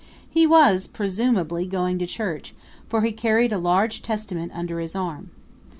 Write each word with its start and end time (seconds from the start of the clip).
He 0.27 0.47
was 0.47 0.87
presumably 0.87 1.67
going 1.67 1.99
to 1.99 2.07
church, 2.07 2.55
for 2.89 3.01
he 3.01 3.11
carried 3.11 3.53
a 3.53 3.59
large 3.59 4.01
Testament 4.01 4.51
under 4.55 4.79
his 4.79 4.95
arm. 4.95 5.29